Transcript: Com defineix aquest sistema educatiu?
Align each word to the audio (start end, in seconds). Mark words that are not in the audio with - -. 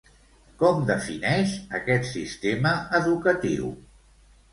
Com 0.59 0.77
defineix 0.85 1.53
aquest 1.79 2.07
sistema 2.13 2.71
educatiu? 3.01 3.69